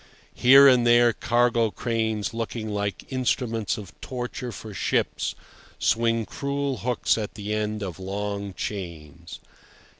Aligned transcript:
Here 0.33 0.67
and 0.67 0.87
there 0.87 1.13
cargo 1.13 1.69
cranes 1.69 2.33
looking 2.33 2.69
like 2.69 3.05
instruments 3.13 3.77
of 3.77 3.93
torture 4.01 4.51
for 4.51 4.73
ships 4.73 5.35
swing 5.77 6.25
cruel 6.25 6.77
hooks 6.77 7.19
at 7.19 7.35
the 7.35 7.53
end 7.53 7.83
of 7.83 7.99
long 7.99 8.55
chains. 8.55 9.39